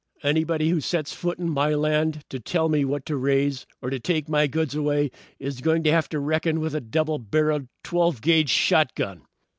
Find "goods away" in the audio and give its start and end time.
4.47-5.11